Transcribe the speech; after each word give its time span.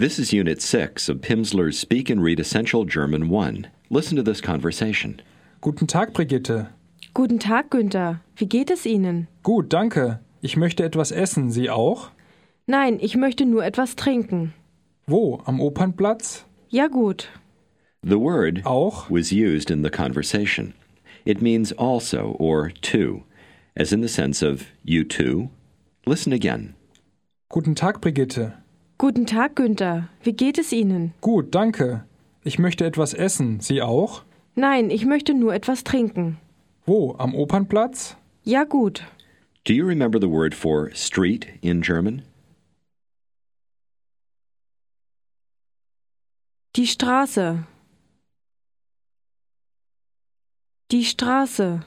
This 0.00 0.18
is 0.18 0.32
Unit 0.32 0.62
6 0.62 1.10
of 1.10 1.20
Pimsleur's 1.20 1.78
Speak 1.78 2.08
and 2.08 2.22
Read 2.22 2.40
Essential 2.40 2.86
German 2.86 3.28
1. 3.28 3.66
Listen 3.90 4.16
to 4.16 4.22
this 4.22 4.40
conversation. 4.40 5.20
Guten 5.60 5.86
Tag, 5.86 6.14
Brigitte. 6.14 6.68
Guten 7.12 7.38
Tag, 7.38 7.68
Günther. 7.68 8.20
Wie 8.34 8.46
geht 8.46 8.70
es 8.70 8.86
Ihnen? 8.86 9.28
Gut, 9.42 9.68
danke. 9.68 10.20
Ich 10.40 10.56
möchte 10.56 10.84
etwas 10.84 11.12
essen. 11.12 11.50
Sie 11.50 11.68
auch? 11.68 12.12
Nein, 12.66 12.96
ich 13.02 13.14
möchte 13.14 13.44
nur 13.44 13.62
etwas 13.62 13.94
trinken. 13.94 14.54
Wo? 15.06 15.42
Am 15.44 15.60
Opernplatz? 15.60 16.46
Ja 16.70 16.86
gut. 16.86 17.28
The 18.02 18.18
word 18.18 18.64
Auch? 18.64 19.10
was 19.10 19.30
used 19.30 19.70
in 19.70 19.82
the 19.84 19.90
conversation. 19.90 20.72
It 21.26 21.42
means 21.42 21.72
also 21.72 22.36
or 22.38 22.70
to, 22.80 23.24
as 23.76 23.92
in 23.92 24.00
the 24.00 24.08
sense 24.08 24.42
of 24.42 24.64
you 24.82 25.04
too. 25.04 25.50
Listen 26.06 26.32
again. 26.32 26.74
Guten 27.50 27.74
Tag, 27.74 28.00
Brigitte. 28.00 28.54
Guten 29.00 29.24
Tag, 29.24 29.56
Günther. 29.56 30.10
Wie 30.22 30.34
geht 30.34 30.58
es 30.58 30.72
Ihnen? 30.72 31.14
Gut, 31.22 31.54
danke. 31.54 32.04
Ich 32.44 32.58
möchte 32.58 32.84
etwas 32.84 33.14
essen. 33.14 33.58
Sie 33.58 33.80
auch? 33.80 34.24
Nein, 34.56 34.90
ich 34.90 35.06
möchte 35.06 35.32
nur 35.32 35.54
etwas 35.54 35.84
trinken. 35.84 36.36
Wo? 36.84 37.14
Am 37.16 37.34
Opernplatz? 37.34 38.18
Ja 38.44 38.64
gut. 38.64 39.06
Do 39.64 39.72
you 39.72 39.86
remember 39.86 40.20
the 40.20 40.28
word 40.28 40.54
for 40.54 40.90
street 40.94 41.46
in 41.62 41.80
German? 41.80 42.24
Die 46.76 46.86
Straße. 46.86 47.64
Die 50.90 51.06
Straße. 51.06 51.86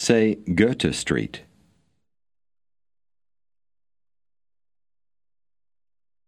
Say 0.00 0.38
Goethe 0.54 0.92
Street. 0.92 1.44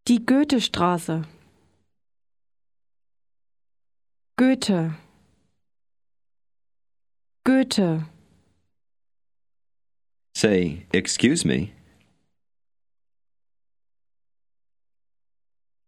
Die 0.08 0.24
Goethestraße. 0.26 1.22
Goethe. 4.36 4.94
Goethe. 7.44 8.06
Say, 10.34 10.86
excuse 10.92 11.44
me, 11.44 11.70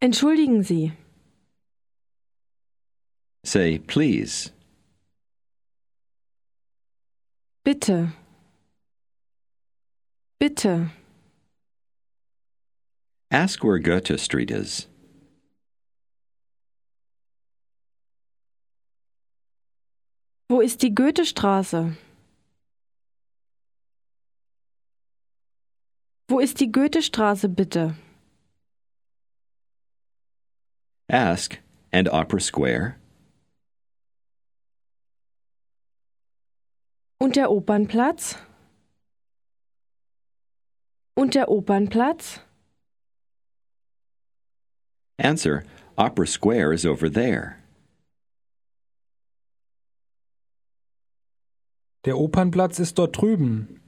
Entschuldigen 0.00 0.62
Sie. 0.62 0.92
say 3.42 3.78
please, 3.78 4.50
Bitte. 7.64 8.12
Bitte. 10.38 10.90
Ask 13.34 13.64
where 13.64 13.80
Goethe 13.80 14.16
Street 14.16 14.52
is. 14.52 14.86
Wo 20.48 20.60
ist 20.60 20.82
die 20.82 20.94
Goethestraße? 20.94 21.96
Wo 26.28 26.38
ist 26.38 26.60
die 26.60 26.70
Goethestraße 26.70 27.48
bitte? 27.48 27.96
Ask, 31.08 31.58
and 31.92 32.08
Opera 32.08 32.38
Square, 32.38 32.94
Und 37.18 37.36
der 37.36 37.50
Opernplatz? 37.50 38.38
Und 41.16 41.34
der 41.34 41.48
Opernplatz? 41.48 42.43
Answer, 45.18 45.64
Opera 45.96 46.26
Square 46.26 46.72
is 46.72 46.84
over 46.84 47.08
there. 47.08 47.56
Der 52.04 52.18
Opernplatz 52.18 52.78
ist 52.78 52.98
dort 52.98 53.16
drüben. 53.16 53.80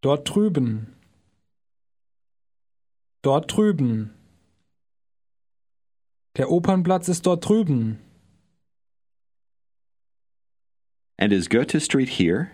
Dort 0.00 0.28
drüben. 0.32 0.94
Dort 3.22 3.56
drüben. 3.56 4.14
Der 6.36 6.50
Opernplatz 6.50 7.08
ist 7.08 7.26
dort 7.26 7.48
drüben. 7.48 7.98
And 11.18 11.32
is 11.32 11.48
Goethe 11.48 11.80
Street 11.80 12.08
here? 12.08 12.50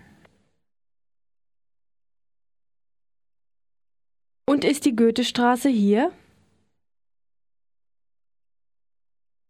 Und 4.53 4.65
ist 4.67 4.85
die 4.85 4.95
Goethestraße 4.95 5.71
hier? 5.71 6.13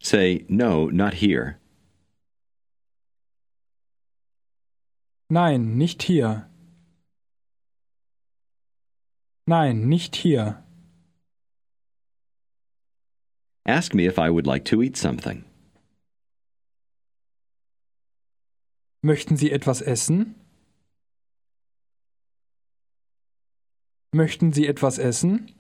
Say, 0.01 0.47
no, 0.49 0.91
not 0.91 1.15
here. 1.15 1.57
Nein, 5.29 5.77
nicht 5.77 6.05
hier. 6.05 6.49
Nein, 9.45 9.89
nicht 9.89 10.15
hier. 10.15 10.63
Ask 13.65 13.95
me 13.95 14.07
if 14.07 14.19
I 14.19 14.31
would 14.31 14.47
like 14.47 14.65
to 14.67 14.83
eat 14.83 14.97
something. 14.97 15.45
Möchten 19.01 19.37
Sie 19.37 19.51
etwas 19.51 19.83
essen? 19.83 20.42
Möchten 24.15 24.53
Sie 24.53 24.67
etwas 24.67 24.99
essen? 24.99 25.51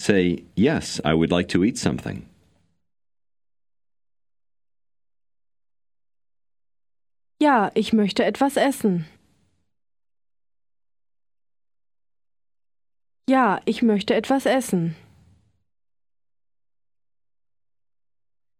Say, 0.00 0.44
yes, 0.54 1.00
I 1.04 1.12
would 1.12 1.30
like 1.30 1.48
to 1.48 1.62
eat 1.62 1.76
something. 1.76 2.26
Ja, 7.38 7.70
ich 7.74 7.92
möchte 7.92 8.24
etwas 8.24 8.56
essen. 8.56 9.04
Ja, 13.28 13.60
ich 13.66 13.82
möchte 13.82 14.14
etwas 14.14 14.46
essen. 14.46 14.94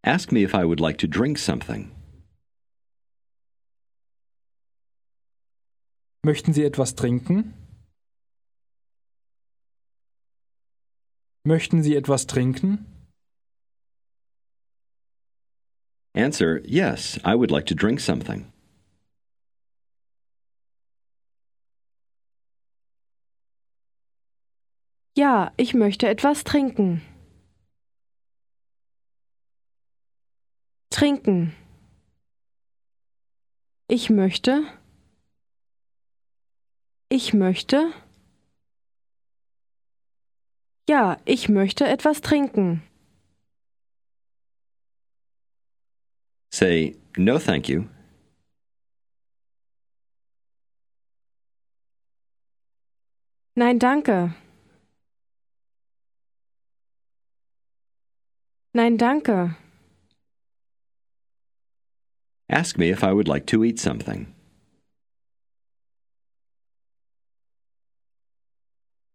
Ask 0.03 0.31
me 0.33 0.43
if 0.43 0.53
I 0.53 0.65
would 0.65 0.81
like 0.81 0.99
to 0.99 1.07
drink 1.07 1.39
something. 1.39 1.96
Möchten 6.27 6.53
Sie 6.53 6.65
etwas 6.65 6.97
trinken? 6.97 7.55
Möchten 11.45 11.85
Sie 11.85 11.95
etwas 11.95 12.27
trinken? 12.27 12.85
Answer, 16.15 16.61
yes, 16.67 17.21
I 17.25 17.37
would 17.37 17.53
like 17.53 17.67
to 17.67 17.77
drink 17.77 18.01
something. 18.01 18.53
Ja, 25.17 25.53
ich 25.57 25.75
möchte 25.75 26.09
etwas 26.09 26.43
trinken. 26.43 27.03
Trinken. 30.91 31.55
Ich 33.87 34.11
möchte. 34.11 34.65
Ich 37.19 37.33
möchte. 37.33 37.95
Ja, 40.87 41.17
ich 41.25 41.49
möchte 41.49 41.87
etwas 41.87 42.21
trinken. 42.21 42.83
Say, 46.53 46.99
no, 47.17 47.39
thank 47.39 47.71
you. 47.71 47.87
Nein, 53.55 53.79
danke. 53.79 54.35
Nein, 58.75 58.99
danke. 58.99 59.57
Ask 62.49 62.77
me 62.77 62.91
if 62.91 63.03
I 63.03 63.15
would 63.15 63.27
like 63.27 63.47
to 63.47 63.65
eat 63.65 63.81
something. 63.81 64.36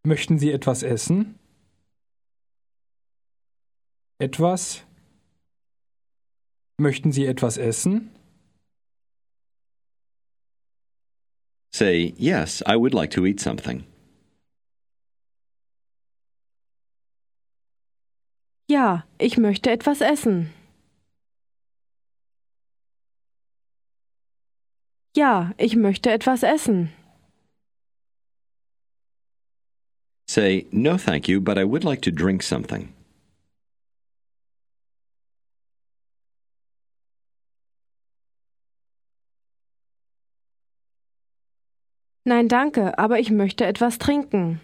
Möchten 0.04 0.40
Sie 0.40 0.52
etwas 0.52 0.82
essen? 0.82 1.38
Etwas? 4.18 4.84
Möchten 6.78 7.12
Sie 7.12 7.26
etwas 7.26 7.58
essen? 7.58 8.10
Say, 11.74 12.14
yes, 12.18 12.64
I 12.68 12.76
would 12.76 12.94
like 12.94 13.12
to 13.12 13.26
eat 13.26 13.40
something. 13.40 13.86
Ja, 18.68 19.06
ich 19.20 19.38
möchte 19.38 19.70
etwas 19.70 20.02
essen. 20.02 20.52
Ja, 25.16 25.54
ich 25.58 25.76
möchte 25.76 26.10
etwas 26.10 26.42
essen. 26.42 26.92
Say, 30.34 30.66
no 30.72 30.96
thank 30.98 31.28
you, 31.28 31.42
but 31.42 31.58
I 31.58 31.66
would 31.66 31.84
like 31.84 32.00
to 32.04 32.10
drink 32.10 32.42
something. 32.42 32.94
Nein, 42.24 42.48
danke, 42.48 42.98
aber 42.98 43.20
ich 43.20 43.30
möchte 43.30 43.66
etwas 43.66 43.98
trinken. 43.98 44.62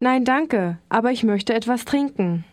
Nein, 0.00 0.26
danke, 0.26 0.80
aber 0.90 1.12
ich 1.12 1.22
möchte 1.22 1.54
etwas 1.54 1.86
trinken. 1.86 2.44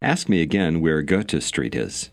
Ask 0.00 0.28
me 0.28 0.40
again 0.40 0.80
where 0.80 1.02
Goethe 1.02 1.40
Street 1.40 1.74
is. 1.74 2.10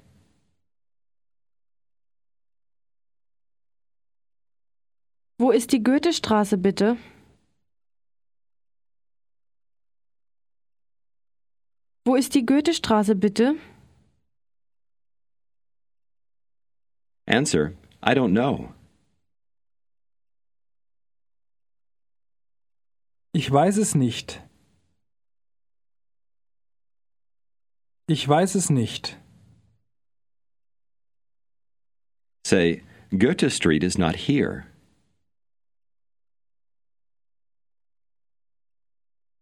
Wo 5.39 5.51
ist 5.51 5.71
die 5.71 5.83
Goethestraße 5.83 6.57
bitte? 6.57 6.97
Wo 12.05 12.15
ist 12.15 12.33
die 12.33 12.45
Goethestraße 12.45 13.15
bitte? 13.15 13.55
Answer, 17.27 17.73
I 18.01 18.15
don't 18.15 18.31
know. 18.31 18.73
Ich 23.33 23.51
weiß 23.51 23.77
es 23.77 23.93
nicht. 23.93 24.41
Ich 28.07 28.27
weiß 28.27 28.55
es 28.55 28.71
nicht. 28.71 29.19
Say, 32.43 32.81
Goethe 33.11 33.51
Street 33.51 33.83
is 33.83 33.97
not 33.97 34.15
here. 34.15 34.65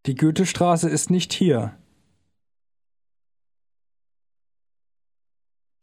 Die 0.05 0.13
Goethestraße 0.13 0.87
ist 0.87 1.09
nicht 1.09 1.33
hier. 1.33 1.75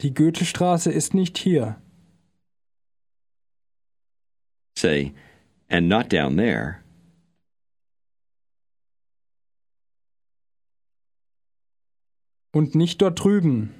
Die 0.00 0.14
Goethestraße 0.14 0.92
ist 0.92 1.12
nicht 1.12 1.38
hier. 1.38 1.82
Say, 4.78 5.12
and 5.68 5.88
not 5.88 6.12
down 6.12 6.36
there. 6.36 6.82
Und 12.52 12.76
nicht 12.76 13.02
dort 13.02 13.24
drüben. 13.24 13.74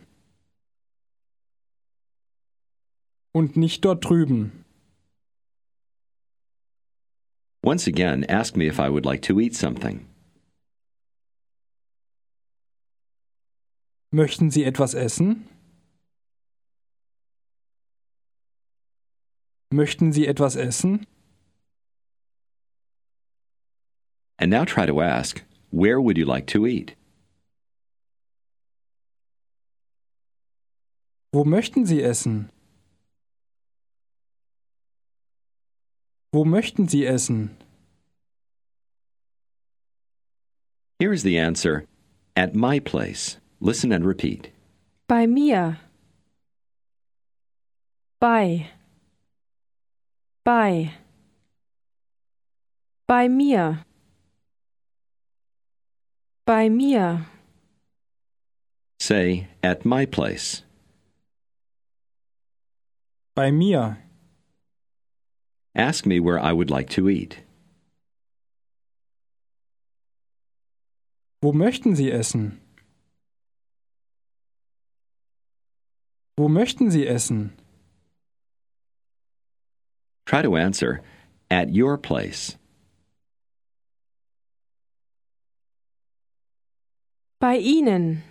Und 3.31 3.57
nicht 3.57 3.85
dort 3.85 4.05
drüben. 4.05 4.65
Once 7.65 7.87
again, 7.87 8.25
ask 8.29 8.57
me 8.57 8.67
if 8.67 8.81
I 8.81 8.89
would 8.89 9.05
like 9.05 9.23
to 9.23 9.39
eat 9.39 9.55
something. 9.55 10.12
Möchten 14.15 14.51
Sie 14.51 14.65
etwas 14.65 14.93
essen? 14.93 15.49
Möchten 19.71 20.13
Sie 20.13 20.27
etwas 20.27 20.55
essen? 20.55 21.07
And 24.39 24.51
now 24.51 24.67
try 24.67 24.85
to 24.85 25.01
ask, 25.01 25.43
where 25.71 25.99
would 25.99 26.19
you 26.19 26.27
like 26.27 26.47
to 26.49 26.67
eat? 26.67 26.95
Wo 31.33 31.45
möchten 31.45 31.87
Sie 31.87 32.03
essen? 32.03 32.51
Wo 36.33 36.45
möchten 36.45 36.87
Sie 36.87 37.07
essen? 37.07 37.57
Here 40.99 41.15
is 41.15 41.23
the 41.23 41.39
answer 41.39 41.87
at 42.37 42.55
my 42.55 42.79
place. 42.79 43.39
Listen 43.65 43.93
and 43.93 44.05
repeat. 44.05 44.51
Bei 45.07 45.25
mir. 45.25 45.79
Bei. 48.19 48.67
Bei. 50.43 50.95
Bei 53.07 53.29
mir. 53.29 53.85
Bei 56.45 56.69
mir. 56.69 57.27
Say, 58.99 59.47
at 59.63 59.85
my 59.85 60.07
place. 60.07 60.65
Bei 63.37 63.53
mir. 63.53 63.99
Ask 65.77 66.05
me 66.05 66.19
where 66.19 66.41
I 66.41 66.53
would 66.53 66.69
like 66.69 66.91
to 66.91 67.09
eat. 67.09 67.45
Wo 71.41 71.53
möchten 71.53 71.95
Sie 71.95 72.11
essen? 72.11 72.62
Wo 76.37 76.49
möchten 76.49 76.91
Sie 76.91 77.07
essen? 77.07 77.53
Try 80.25 80.43
to 80.43 80.57
answer, 80.57 81.03
at 81.51 81.71
your 81.71 81.99
place. 81.99 82.57
Bei 87.39 87.57
Ihnen. 87.57 88.23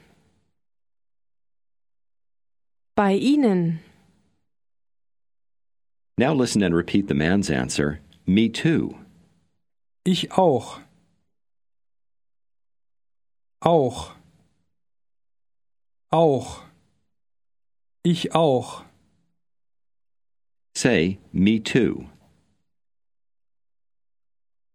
Bei 2.96 3.14
Ihnen. 3.14 3.80
Now 6.18 6.34
listen 6.34 6.64
and 6.64 6.74
repeat 6.76 7.08
the 7.08 7.14
man's 7.14 7.50
answer, 7.50 8.00
me 8.26 8.50
too. 8.50 8.98
Ich 10.06 10.32
auch. 10.32 10.80
Auch. 13.62 14.12
Auch. 16.12 16.71
Ich 18.04 18.34
auch. 18.34 18.84
Say, 20.76 21.20
me 21.32 21.60
too. 21.60 22.10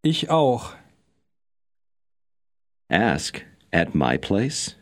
Ich 0.02 0.30
auch. 0.30 0.76
Ask, 2.88 3.44
at 3.72 3.94
my 3.94 4.16
place. 4.16 4.76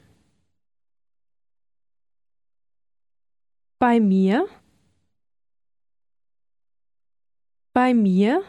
Bei 3.78 3.98
mir. 3.98 4.46
Bei 7.72 7.94
mir. 7.94 8.42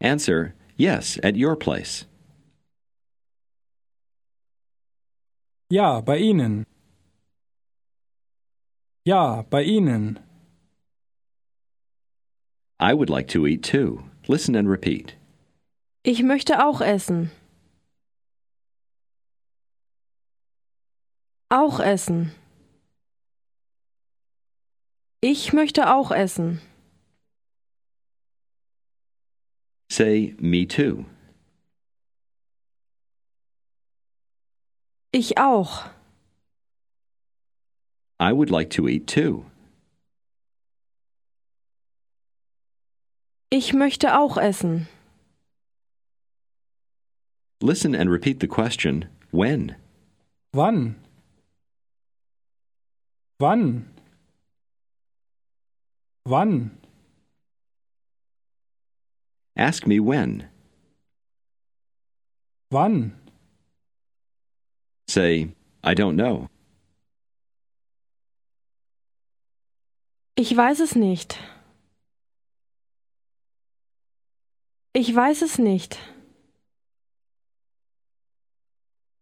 Answer, 0.00 0.54
yes, 0.76 1.18
at 1.22 1.36
your 1.36 1.56
place. 1.56 2.06
Ja, 5.70 6.00
bei 6.00 6.18
Ihnen. 6.18 6.64
Ja, 9.06 9.42
bei 9.50 9.62
Ihnen. 9.62 10.18
I 12.80 12.94
would 12.94 13.10
like 13.10 13.28
to 13.28 13.46
eat 13.46 13.62
too. 13.62 14.02
Listen 14.28 14.56
and 14.56 14.68
repeat. 14.68 15.16
Ich 16.02 16.22
möchte 16.22 16.64
auch 16.64 16.80
essen. 16.80 17.30
Auch 21.50 21.80
essen. 21.80 22.32
Ich 25.20 25.52
möchte 25.52 25.94
auch 25.94 26.10
essen. 26.10 26.60
Say, 29.90 30.34
me 30.40 30.66
too. 30.66 31.04
Ich 35.12 35.38
auch. 35.38 35.84
I 38.20 38.32
would 38.32 38.50
like 38.50 38.70
to 38.70 38.88
eat 38.88 39.06
too. 39.06 39.44
Ich 43.50 43.72
möchte 43.72 44.16
auch 44.18 44.36
essen. 44.36 44.88
Listen 47.60 47.94
and 47.94 48.10
repeat 48.10 48.40
the 48.40 48.46
question, 48.46 49.06
when? 49.30 49.76
Wann? 50.52 50.96
Wann? 53.38 53.88
Wann? 56.26 56.70
Ask 59.56 59.86
me 59.86 60.00
when. 60.00 60.48
Wann? 62.70 63.12
Say, 65.08 65.48
I 65.82 65.94
don't 65.94 66.16
know. 66.16 66.48
Ich 70.36 70.56
weiß 70.56 70.80
es 70.80 70.96
nicht. 70.96 71.38
Ich 74.92 75.14
weiß 75.14 75.42
es 75.42 75.58
nicht. 75.58 75.98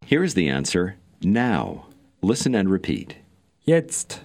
Here 0.06 0.24
is 0.24 0.34
the 0.34 0.50
answer 0.50 0.96
now. 1.22 1.86
Listen 2.22 2.54
and 2.54 2.70
repeat. 2.70 3.16
Jetzt. 3.64 4.24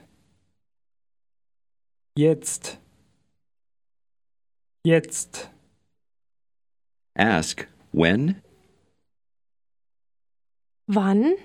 Jetzt. 2.15 2.77
Jetzt. 4.83 5.49
Ask 7.15 7.67
when, 7.91 8.41
Wann? 10.87 11.35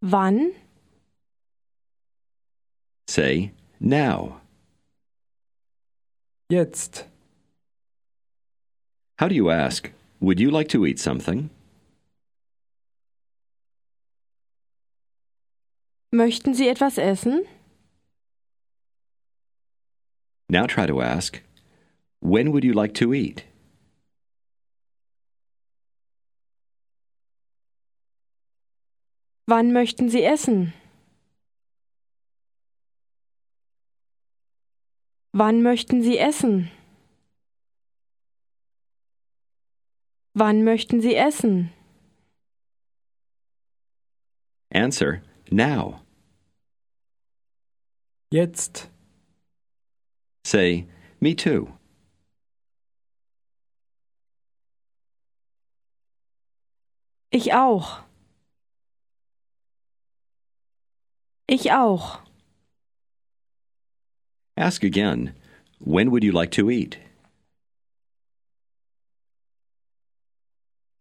Wann? 0.00 0.52
Say 3.18 3.50
now. 3.80 4.40
Jetzt. 6.48 7.04
How 9.18 9.26
do 9.28 9.34
you 9.34 9.50
ask, 9.50 9.90
would 10.20 10.38
you 10.38 10.50
like 10.52 10.68
to 10.68 10.86
eat 10.86 11.00
something? 11.00 11.50
Möchten 16.12 16.54
Sie 16.54 16.68
etwas 16.68 16.96
essen? 16.96 17.44
Now 20.48 20.66
try 20.66 20.86
to 20.86 21.02
ask, 21.02 21.42
when 22.20 22.52
would 22.52 22.64
you 22.64 22.72
like 22.72 22.94
to 22.94 23.12
eat? 23.12 23.42
Wann 29.46 29.72
möchten 29.72 30.08
Sie 30.08 30.22
essen? 30.22 30.72
Wann 35.32 35.62
möchten 35.62 36.02
Sie 36.02 36.18
essen? 36.18 36.70
Wann 40.34 40.64
möchten 40.64 41.00
Sie 41.00 41.14
essen? 41.14 41.72
Answer 44.70 45.22
now. 45.50 46.00
Jetzt. 48.30 48.90
Say, 50.44 50.86
me 51.20 51.34
too. 51.34 51.68
Ich 57.30 57.52
auch. 57.52 58.02
Ich 61.46 61.72
auch. 61.72 62.27
Ask 64.58 64.82
again, 64.82 65.34
when 65.78 66.10
would 66.10 66.24
you 66.24 66.32
like 66.32 66.50
to 66.50 66.68
eat? 66.68 66.98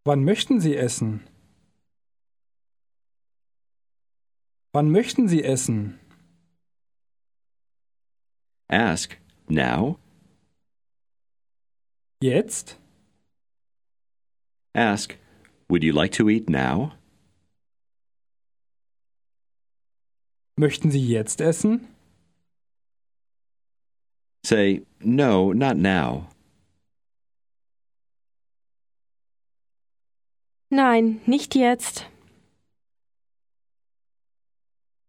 Wann 0.06 0.24
möchten 0.24 0.62
Sie 0.62 0.78
essen? 0.78 1.24
Wann 4.74 4.92
möchten 4.92 5.28
Sie 5.28 5.44
essen? 5.44 6.00
Ask 8.70 9.18
now. 9.50 9.98
Jetzt? 12.22 12.78
Ask, 14.76 15.18
would 15.68 15.84
you 15.84 15.94
like 15.94 16.12
to 16.12 16.30
eat 16.30 16.48
now? 16.48 16.94
Möchten 20.60 20.92
Sie 20.92 21.04
jetzt 21.04 21.42
essen? 21.42 21.88
Say, 24.48 24.84
no, 25.02 25.52
not 25.52 25.76
now. 25.76 26.30
Nein, 30.72 31.20
nicht 31.28 31.54
jetzt. 31.54 32.06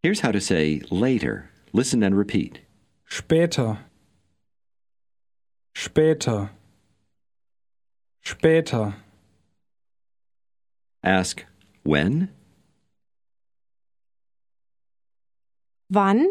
Here's 0.03 0.19
how 0.19 0.33
to 0.33 0.41
say 0.41 0.81
later. 0.91 1.51
Listen 1.71 2.03
and 2.03 2.17
repeat. 2.17 2.59
Später. 3.07 3.77
Später. 5.73 6.49
Später. 8.21 8.95
Ask 11.01 11.45
when, 11.83 12.27
Wann? 15.89 16.27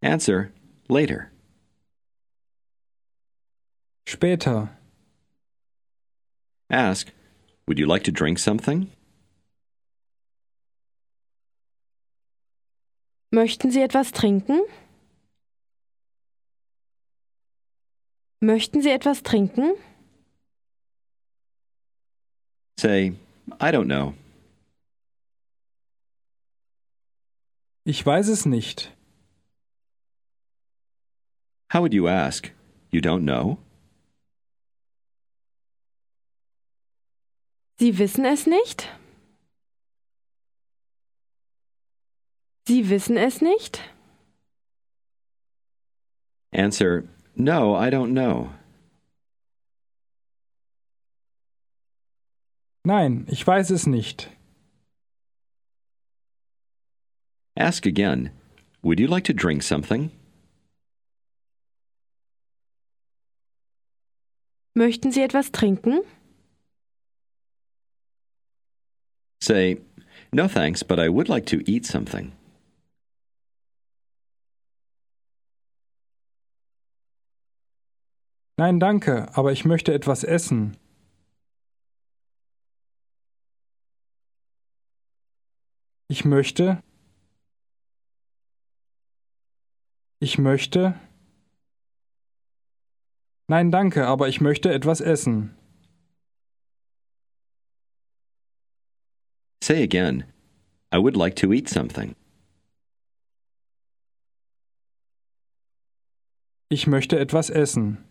answer 0.00 0.52
later. 0.88 1.30
Später. 4.06 4.70
Ask, 6.70 7.12
would 7.66 7.78
you 7.78 7.86
like 7.86 8.04
to 8.04 8.12
drink 8.12 8.38
something? 8.38 8.90
Möchten 13.30 13.70
Sie 13.70 13.82
etwas 13.82 14.12
trinken? 14.12 14.60
Möchten 18.40 18.80
Sie 18.82 18.90
etwas 18.90 19.22
trinken? 19.22 19.74
Say, 22.78 23.14
I 23.60 23.70
don't 23.70 23.86
know. 23.86 24.14
Ich 27.84 28.04
weiß 28.04 28.28
es 28.28 28.46
nicht. 28.46 28.92
How 31.68 31.82
would 31.82 31.92
you 31.92 32.08
ask? 32.08 32.50
You 32.90 33.00
don't 33.00 33.24
know? 33.24 33.58
Sie 37.78 37.92
wissen 37.98 38.24
es 38.24 38.46
nicht? 38.46 38.88
Sie 42.66 42.88
wissen 42.88 43.16
es 43.16 43.40
nicht? 43.40 43.80
Answer, 46.52 47.04
no, 47.36 47.74
I 47.74 47.90
don't 47.90 48.12
know. 48.12 48.50
Nein, 52.84 53.26
ich 53.28 53.46
weiß 53.46 53.70
es 53.70 53.86
nicht. 53.86 54.28
Ask 57.56 57.86
again, 57.86 58.30
would 58.82 58.98
you 58.98 59.06
like 59.06 59.24
to 59.24 59.34
drink 59.34 59.62
something? 59.62 60.10
Möchten 64.78 65.10
Sie 65.10 65.22
etwas 65.22 65.50
trinken? 65.50 66.02
Say, 69.42 69.80
no 70.30 70.46
thanks, 70.46 70.84
but 70.84 71.00
I 71.00 71.08
would 71.08 71.28
like 71.28 71.46
to 71.46 71.58
eat 71.66 71.84
something. 71.84 72.30
Nein, 78.56 78.78
danke, 78.78 79.26
aber 79.36 79.50
ich 79.50 79.64
möchte 79.64 79.92
etwas 79.92 80.22
essen. 80.22 80.76
Ich 86.06 86.24
möchte. 86.24 86.84
Ich 90.20 90.38
möchte. 90.38 90.94
Nein, 93.50 93.70
danke, 93.70 94.06
aber 94.06 94.28
ich 94.28 94.42
möchte 94.42 94.70
etwas 94.70 95.00
essen. 95.00 95.54
Say 99.64 99.82
again, 99.82 100.24
I 100.92 100.98
would 100.98 101.16
like 101.16 101.34
to 101.36 101.52
eat 101.52 101.66
something. 101.68 102.14
Ich 106.68 106.86
möchte 106.86 107.18
etwas 107.18 107.48
essen. 107.48 108.04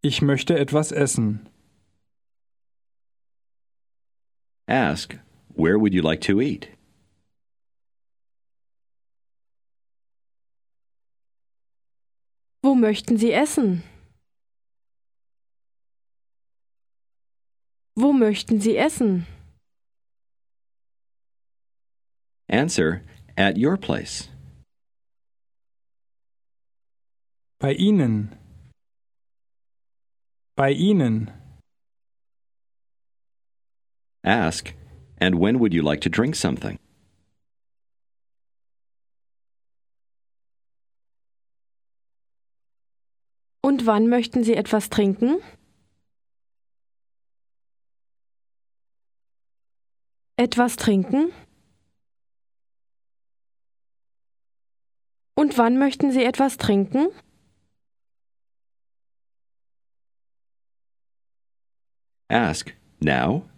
Ich 0.00 0.22
möchte 0.22 0.58
etwas 0.58 0.92
essen. 0.92 1.46
Ask, 4.66 5.18
where 5.54 5.78
would 5.78 5.92
you 5.92 6.00
like 6.00 6.22
to 6.22 6.40
eat? 6.40 6.68
Möchten 12.80 13.16
Sie 13.18 13.32
essen? 13.32 13.82
Wo 17.94 18.12
möchten 18.12 18.60
Sie 18.60 18.76
essen? 18.76 19.26
Answer, 22.48 23.02
at 23.36 23.58
your 23.58 23.76
place. 23.76 24.28
Bei 27.60 27.72
Ihnen. 27.72 28.36
Bei 30.56 30.70
Ihnen. 30.70 31.30
Ask, 34.24 34.74
and 35.18 35.40
when 35.40 35.58
would 35.58 35.74
you 35.74 35.82
like 35.82 36.00
to 36.02 36.08
drink 36.08 36.36
something? 36.36 36.78
wann 43.88 44.08
möchten 44.08 44.44
Sie 44.44 44.54
etwas 44.54 44.90
trinken? 44.90 45.40
Etwas 50.36 50.76
trinken? 50.76 51.32
Und 55.34 55.58
wann 55.58 55.78
möchten 55.78 56.12
Sie 56.12 56.22
etwas 56.22 56.58
trinken? 56.58 57.08
Ask 62.28 62.74
now. 63.00 63.48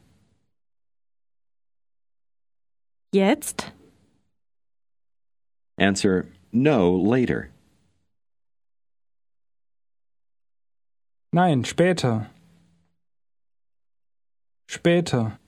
Jetzt? 3.12 3.72
Answer 5.76 6.28
no 6.52 6.96
later. 6.96 7.50
Nein, 11.32 11.62
später. 11.64 12.26
Später. 14.68 15.38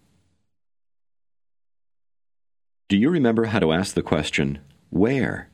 Do 2.89 2.97
you 2.97 3.11
remember 3.11 3.47
how 3.47 3.59
to 3.59 3.73
ask 3.73 3.95
the 3.95 4.03
question, 4.03 4.61
where? 4.91 5.49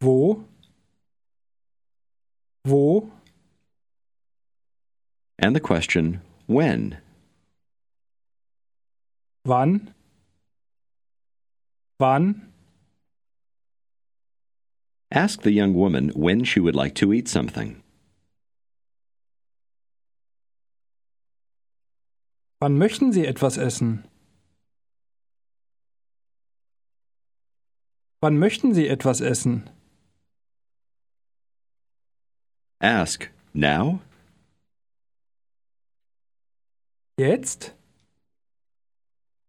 Wo? 0.00 0.44
Wo? 2.64 3.12
And 5.38 5.54
the 5.54 5.60
question, 5.60 6.20
when? 6.46 6.98
Wann? 9.44 9.94
Wann? 12.00 12.48
Ask 15.12 15.42
the 15.42 15.52
young 15.52 15.74
woman 15.74 16.08
when 16.16 16.42
she 16.42 16.58
would 16.58 16.74
like 16.74 16.96
to 16.96 17.12
eat 17.12 17.28
something. 17.28 17.83
Wann 22.60 22.78
möchten 22.78 23.12
Sie 23.12 23.26
etwas 23.26 23.56
essen? 23.56 24.04
Wann 28.20 28.38
möchten 28.38 28.72
Sie 28.74 28.88
etwas 28.88 29.20
essen? 29.20 29.68
Ask, 32.80 33.30
now? 33.52 34.00
Jetzt? 37.18 37.74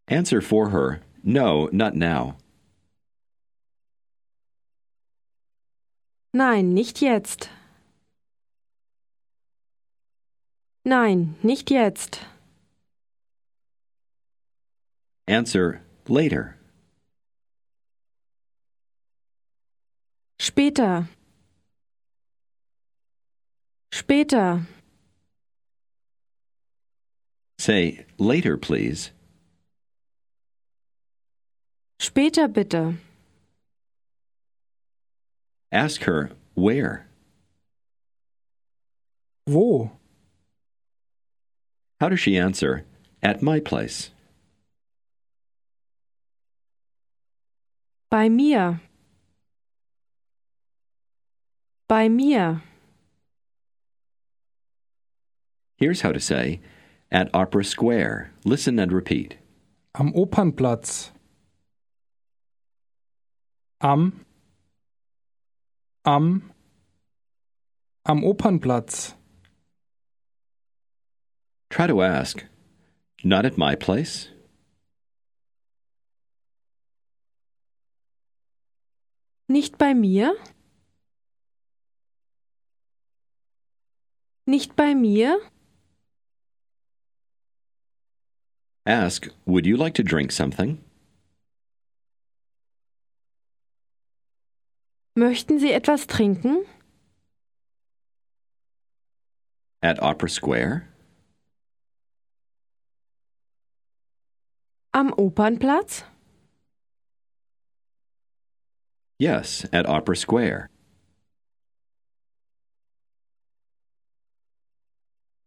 Answer 0.08 0.42
for 0.42 0.72
her, 0.72 1.02
no, 1.24 1.70
not 1.72 1.96
now. 1.96 2.36
Nein, 6.34 6.74
nicht 6.74 7.00
jetzt. 7.00 7.50
Nein, 10.84 11.36
nicht 11.42 11.72
jetzt. 11.72 12.20
Answer, 15.28 15.82
later. 16.08 16.56
Später. 20.40 21.08
Später. 23.92 24.62
Say, 27.58 28.06
later, 28.20 28.58
please. 28.58 29.12
Später 32.00 32.48
bitte. 32.48 32.98
Ask 35.72 36.04
her, 36.04 36.32
where? 36.54 37.08
Wo? 39.48 39.92
How 42.00 42.10
does 42.10 42.20
she 42.20 42.38
answer, 42.38 42.86
at 43.24 43.42
my 43.42 43.60
place? 43.60 44.12
Bei 48.16 48.30
mir. 48.30 48.80
Bei 51.90 52.08
mir. 52.08 52.62
Here's 55.76 56.00
how 56.00 56.14
to 56.14 56.20
say, 56.22 56.62
at 57.12 57.30
Opera 57.34 57.66
Square. 57.66 58.32
Listen 58.46 58.80
and 58.80 58.94
repeat. 58.94 59.36
Am 59.96 60.14
Opernplatz. 60.14 61.12
Am. 63.82 64.26
Am. 66.06 66.54
Am 68.06 68.22
Opernplatz. 68.22 69.16
Try 71.70 71.88
to 71.88 72.02
ask, 72.02 72.46
not 73.26 73.46
at 73.46 73.58
my 73.58 73.76
place? 73.76 74.30
Nicht 79.48 79.78
bei 79.78 79.94
mir? 79.94 80.36
Nicht 84.46 84.76
bei 84.76 84.96
mir? 84.96 85.40
Ask, 88.86 89.30
would 89.46 89.66
you 89.66 89.78
like 89.78 89.96
to 89.96 90.04
drink 90.04 90.32
something? 90.32 90.80
Möchten 95.16 95.60
Sie 95.60 95.72
etwas 95.72 96.08
trinken? 96.08 96.66
At 99.82 100.02
Opera 100.02 100.28
Square? 100.28 100.82
Am 104.92 105.14
Opernplatz? 105.14 106.04
Yes, 109.18 109.66
at 109.72 109.88
Opera 109.88 110.16
Square. 110.16 110.70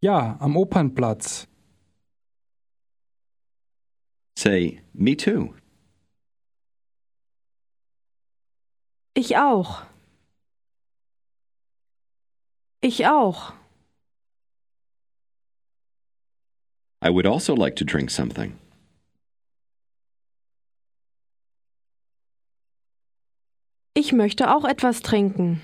Ja, 0.00 0.36
am 0.40 0.56
Opernplatz. 0.56 1.46
Say, 4.36 4.80
me 4.94 5.16
too. 5.16 5.54
Ich 9.14 9.36
auch. 9.36 9.82
Ich 12.80 13.04
auch. 13.06 13.52
I 17.02 17.10
would 17.10 17.26
also 17.26 17.54
like 17.54 17.74
to 17.76 17.84
drink 17.84 18.10
something. 18.10 18.56
Ich 24.08 24.14
möchte 24.14 24.56
auch 24.56 24.64
etwas 24.64 25.02
trinken. 25.02 25.60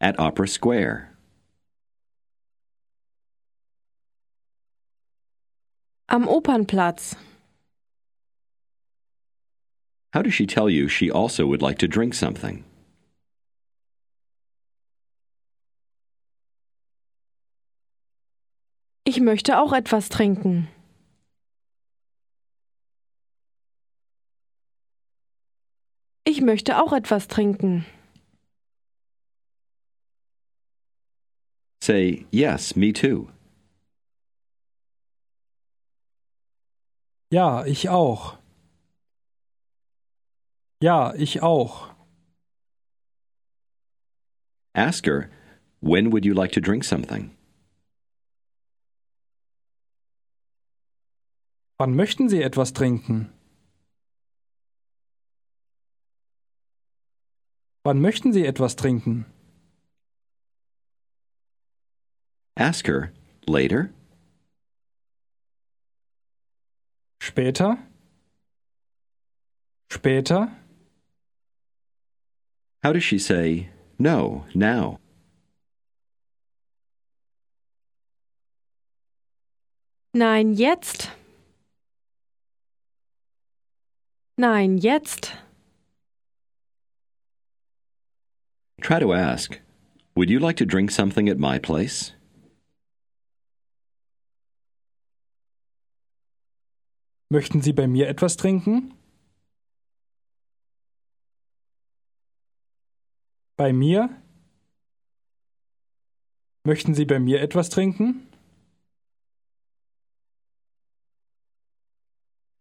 At 0.00 0.18
Opera 0.18 0.46
Square. 0.46 1.08
Am 6.08 6.28
Opernplatz. 6.28 7.16
How 10.12 10.20
does 10.20 10.34
she 10.34 10.46
tell 10.46 10.68
you 10.68 10.88
she 10.88 11.10
also 11.10 11.46
would 11.46 11.62
like 11.62 11.78
to 11.78 11.88
drink 11.88 12.14
something? 12.14 12.62
Ich 19.04 19.20
möchte 19.20 19.58
auch 19.58 19.72
etwas 19.72 20.10
trinken. 20.10 20.68
Ich 26.40 26.46
möchte 26.46 26.82
auch 26.82 26.94
etwas 26.94 27.28
trinken. 27.28 27.84
Say, 31.84 32.24
yes, 32.30 32.74
me 32.76 32.94
too. 32.94 33.28
Ja, 37.30 37.66
ich 37.66 37.90
auch. 37.90 38.38
Ja, 40.82 41.12
ich 41.14 41.42
auch. 41.42 41.90
Ask 44.72 45.04
her, 45.04 45.28
when 45.82 46.10
would 46.10 46.24
you 46.24 46.32
like 46.32 46.52
to 46.52 46.62
drink 46.62 46.84
something? 46.84 47.32
Wann 51.76 51.94
möchten 51.94 52.30
Sie 52.30 52.40
etwas 52.40 52.72
trinken? 52.72 53.30
Wann 57.82 58.00
möchten 58.00 58.32
Sie 58.32 58.44
etwas 58.44 58.76
trinken? 58.76 59.24
Ask 62.54 62.86
her, 62.86 63.12
later? 63.46 63.88
Später? 67.18 67.78
Später? 69.88 70.48
How 72.82 72.92
does 72.92 73.02
she 73.02 73.18
say, 73.18 73.70
no, 73.98 74.44
now? 74.54 74.98
Nein, 80.12 80.52
jetzt. 80.54 81.10
Nein, 84.36 84.76
jetzt. 84.78 85.32
Try 88.80 88.98
to 88.98 89.12
ask, 89.12 89.60
Would 90.16 90.30
you 90.30 90.38
like 90.40 90.56
to 90.56 90.66
drink 90.66 90.90
something 90.90 91.28
at 91.28 91.38
my 91.38 91.58
place? 91.58 92.12
Möchten 97.32 97.62
Sie 97.62 97.72
bei 97.72 97.86
mir 97.86 98.08
etwas 98.08 98.36
trinken? 98.36 98.92
Bei 103.56 103.72
mir? 103.72 104.08
Möchten 106.64 106.94
Sie 106.94 107.04
bei 107.04 107.20
mir 107.20 107.40
etwas 107.40 107.68
trinken? 107.70 108.26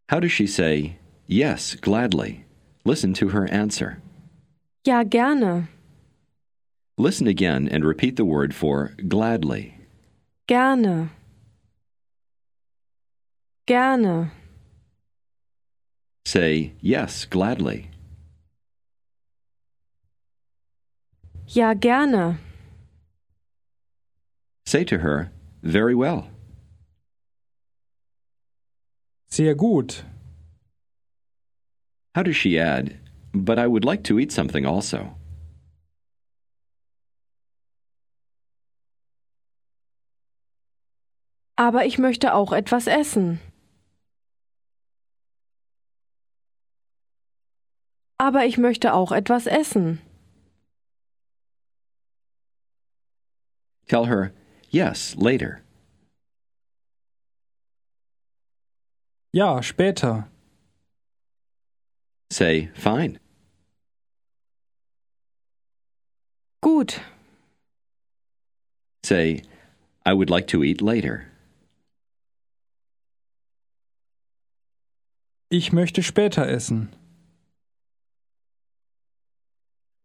How 0.09 0.19
does 0.19 0.31
she 0.31 0.45
say, 0.45 0.99
Yes, 1.27 1.75
gladly? 1.75 2.45
Listen 2.83 3.13
to 3.15 3.29
her 3.29 3.45
answer. 3.51 4.01
Ja, 4.85 5.03
gerne. 5.03 5.67
Listen 6.99 7.27
again 7.27 7.69
and 7.69 7.85
repeat 7.85 8.17
the 8.17 8.25
word 8.25 8.53
for 8.53 8.93
gladly. 9.07 9.77
Gerne. 10.47 11.11
Gerne. 13.65 14.31
Say, 16.25 16.73
Yes, 16.81 17.23
gladly. 17.23 17.89
Ja, 21.47 21.73
gerne. 21.73 22.37
Say 24.65 24.83
to 24.83 24.97
her, 24.97 25.31
Very 25.63 25.95
well. 25.95 26.27
Sehr 29.29 29.55
gut. 29.55 30.03
How 32.13 32.23
does 32.23 32.35
she 32.35 32.59
add, 32.59 32.97
But 33.33 33.57
I 33.57 33.67
would 33.67 33.85
like 33.85 34.03
to 34.03 34.19
eat 34.19 34.33
something 34.33 34.65
also? 34.65 35.15
Aber 41.59 41.85
ich 41.85 41.97
möchte 41.97 42.33
auch 42.33 42.53
etwas 42.53 42.87
essen. 42.87 43.41
Aber 48.17 48.45
ich 48.45 48.57
möchte 48.57 48.93
auch 48.93 49.11
etwas 49.11 49.45
essen. 49.45 49.99
Tell 53.89 54.05
her, 54.05 54.31
Yes, 54.69 55.15
later. 55.17 55.59
Ja, 59.33 59.61
später. 59.61 60.29
Say, 62.31 62.69
Fine. 62.73 63.19
Gut. 66.61 67.01
Say, 69.03 69.41
I 70.05 70.13
would 70.13 70.29
like 70.29 70.47
to 70.47 70.63
eat 70.63 70.81
later. 70.81 71.28
Ich 75.49 75.73
möchte 75.73 76.03
später 76.03 76.47
essen. 76.47 76.89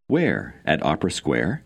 Where? 0.08 0.54
At 0.64 0.82
Opera 0.82 1.10
Square? 1.10 1.62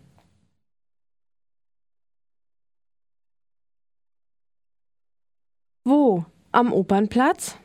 Wo? 5.85 6.25
Am 6.51 6.73
Opernplatz? 6.73 7.57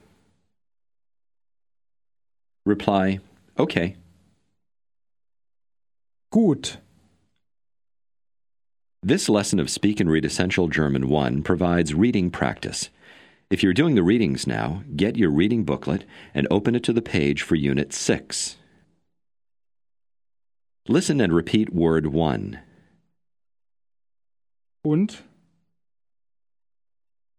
Reply, 2.64 3.20
Okay. 3.57 3.96
Gut. 6.31 6.79
This 9.03 9.29
lesson 9.29 9.61
of 9.61 9.70
Speak 9.70 10.00
and 10.00 10.11
Read 10.11 10.24
Essential 10.24 10.66
German 10.68 11.09
1 11.09 11.42
provides 11.42 11.94
reading 11.94 12.31
practice. 12.31 12.90
If 13.55 13.62
you're 13.62 13.73
doing 13.73 13.95
the 13.95 14.03
readings 14.03 14.49
now, 14.49 14.83
get 14.97 15.17
your 15.17 15.31
reading 15.31 15.62
booklet 15.62 16.05
and 16.35 16.49
open 16.51 16.75
it 16.75 16.83
to 16.83 16.93
the 16.93 17.01
page 17.01 17.43
for 17.43 17.55
Unit 17.55 17.93
6. 17.93 18.57
Listen 20.88 21.21
and 21.21 21.33
repeat 21.33 21.73
word 21.73 22.09
1. 22.09 22.59
Und? 24.85 25.19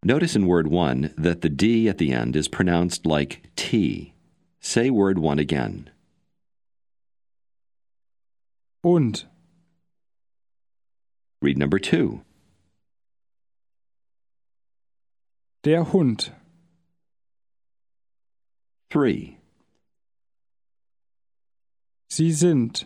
Notice 0.02 0.34
in 0.34 0.46
word 0.46 0.68
1 0.68 1.12
that 1.18 1.42
the 1.42 1.50
D 1.50 1.86
at 1.86 1.98
the 1.98 2.14
end 2.14 2.34
is 2.34 2.48
pronounced 2.48 3.04
like 3.04 3.50
T. 3.54 4.14
Say 4.58 4.88
word 4.88 5.18
1 5.18 5.38
again. 5.38 5.90
Und? 8.82 9.26
Read 11.42 11.58
number 11.58 11.78
2. 11.78 12.22
Der 15.66 15.82
Hund. 15.82 16.30
3. 18.90 19.36
Sie 22.08 22.30
sind. 22.30 22.84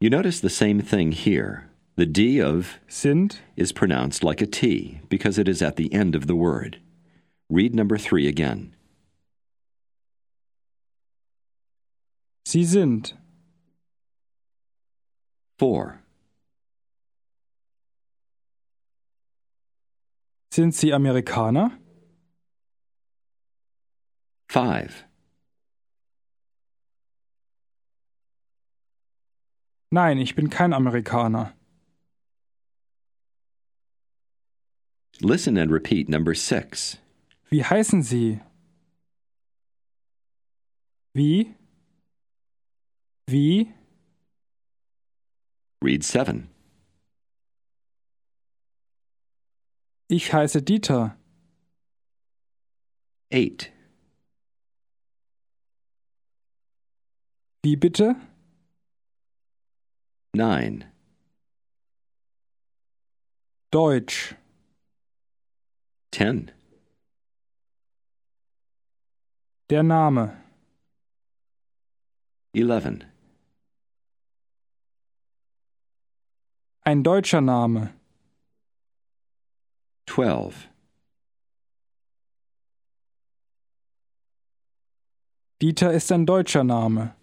You 0.00 0.08
notice 0.08 0.40
the 0.40 0.48
same 0.48 0.80
thing 0.80 1.12
here. 1.12 1.68
The 1.96 2.06
D 2.06 2.40
of 2.40 2.78
Sind. 2.88 3.40
is 3.56 3.72
pronounced 3.72 4.24
like 4.24 4.40
a 4.40 4.46
T 4.46 5.02
because 5.10 5.36
it 5.36 5.48
is 5.48 5.60
at 5.60 5.76
the 5.76 5.92
end 5.92 6.14
of 6.14 6.26
the 6.26 6.34
word. 6.34 6.80
Read 7.50 7.74
number 7.74 7.98
3 7.98 8.26
again. 8.26 8.74
Sie 12.46 12.64
sind. 12.64 13.12
4. 15.58 16.01
Sind 20.52 20.74
Sie 20.74 20.92
Amerikaner? 20.92 21.78
5. 24.50 25.06
Nein, 29.88 30.18
ich 30.18 30.34
bin 30.34 30.50
kein 30.50 30.74
Amerikaner. 30.74 31.56
Listen 35.20 35.56
and 35.56 35.72
repeat 35.72 36.10
number 36.10 36.34
6. 36.34 36.98
Wie 37.48 37.64
heißen 37.64 38.02
Sie? 38.02 38.38
Wie? 41.14 41.54
Wie? 43.26 43.72
Read 45.82 46.04
7. 46.04 46.51
Ich 50.14 50.30
heiße 50.34 50.60
Dieter. 50.60 51.16
8. 53.32 53.72
Wie 57.62 57.76
bitte? 57.76 58.16
9. 60.34 60.84
Deutsch. 63.70 64.36
10. 66.10 66.50
Der 69.70 69.82
Name. 69.82 70.36
11. 72.52 73.06
Ein 76.82 77.02
deutscher 77.02 77.40
Name. 77.40 78.01
12. 80.12 80.68
Dieter 85.62 85.90
ist 85.94 86.12
ein 86.12 86.26
deutscher 86.26 86.64
Name. 86.64 87.16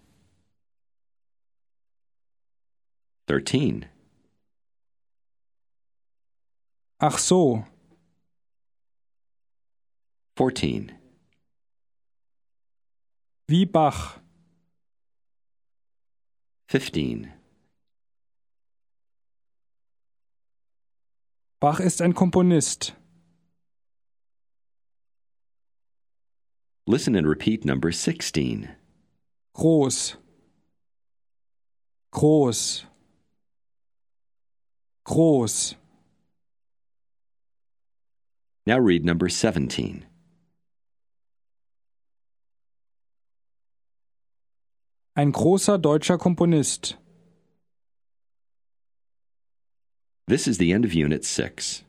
13. 3.26 3.86
Ach 6.98 7.16
so. 7.18 7.64
14. 10.36 10.90
Wie 13.46 13.66
Bach. 13.66 14.20
15. 16.66 17.39
Bach 21.60 21.78
ist 21.78 22.00
ein 22.00 22.14
Komponist. 22.14 22.96
Listen 26.86 27.14
and 27.14 27.26
repeat 27.26 27.66
number 27.66 27.92
16. 27.92 28.70
Groß. 29.52 30.16
Groß. 32.12 32.86
Groß. 35.04 35.76
Now 38.64 38.78
read 38.78 39.04
number 39.04 39.28
17. 39.28 40.06
Ein 45.12 45.32
großer 45.32 45.76
deutscher 45.76 46.16
Komponist. 46.16 46.96
This 50.30 50.46
is 50.46 50.58
the 50.58 50.72
end 50.72 50.84
of 50.84 50.94
Unit 50.94 51.24
6. 51.24 51.82